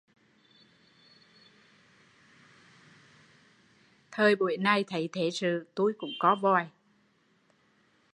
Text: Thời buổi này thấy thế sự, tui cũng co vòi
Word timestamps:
Thời 4.11 4.35
buổi 4.35 4.57
này 4.57 4.83
thấy 4.87 5.09
thế 5.13 5.29
sự, 5.31 5.67
tui 5.75 5.93
cũng 5.99 6.09
co 6.19 6.35
vòi 6.35 6.67